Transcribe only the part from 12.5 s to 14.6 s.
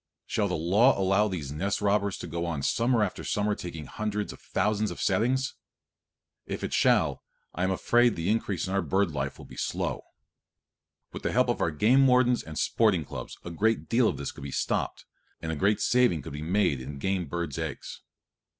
sporting clubs a great deal of this could be